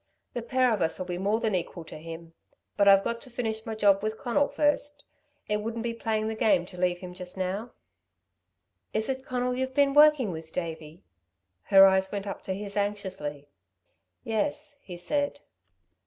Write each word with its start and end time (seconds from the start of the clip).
The 0.33 0.41
pair 0.41 0.73
of 0.73 0.81
us'll 0.81 1.05
be 1.05 1.19
more 1.19 1.39
than 1.39 1.53
equal 1.53 1.83
to 1.85 1.97
him. 1.99 2.33
But 2.75 2.87
I've 2.87 3.03
got 3.03 3.21
to 3.21 3.29
finish 3.29 3.67
my 3.67 3.75
job 3.75 4.01
with 4.01 4.17
Conal 4.17 4.47
first... 4.47 5.03
it 5.47 5.57
wouldn't 5.57 5.83
be 5.83 5.93
playing 5.93 6.27
the 6.27 6.33
game 6.33 6.65
to 6.65 6.77
leave 6.79 6.97
him 7.01 7.13
just 7.13 7.37
now." 7.37 7.73
"Is 8.95 9.09
it 9.09 9.23
Conal 9.23 9.53
you've 9.55 9.75
been 9.75 9.93
working 9.93 10.31
with, 10.31 10.51
Davey?" 10.51 11.03
her 11.65 11.85
eyes 11.85 12.11
went 12.11 12.25
up 12.25 12.41
to 12.45 12.55
his 12.55 12.75
anxiously. 12.75 13.47
"Yes," 14.23 14.79
he 14.83 14.97
said. 14.97 15.41